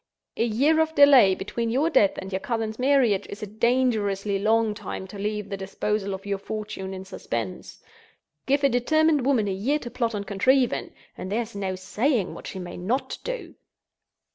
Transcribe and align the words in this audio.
A 0.35 0.43
year 0.43 0.79
of 0.79 0.95
delay, 0.95 1.35
between 1.35 1.69
your 1.69 1.91
death 1.91 2.17
and 2.17 2.33
your 2.33 2.39
cousin's 2.39 2.79
marriage, 2.79 3.27
is 3.29 3.43
a 3.43 3.45
dangerously 3.45 4.39
long 4.39 4.73
time 4.73 5.05
to 5.05 5.19
leave 5.19 5.47
the 5.47 5.57
disposal 5.57 6.15
of 6.15 6.25
your 6.25 6.39
fortune 6.39 6.91
in 6.91 7.05
suspense. 7.05 7.83
Give 8.47 8.63
a 8.63 8.69
determined 8.69 9.23
woman 9.27 9.47
a 9.47 9.53
year 9.53 9.77
to 9.77 9.91
plot 9.91 10.15
and 10.15 10.25
contrive 10.25 10.73
in, 10.73 10.91
and 11.15 11.31
there 11.31 11.43
is 11.43 11.55
no 11.55 11.75
saying 11.75 12.33
what 12.33 12.47
she 12.47 12.57
may 12.57 12.77
not 12.77 13.19
do." 13.23 13.53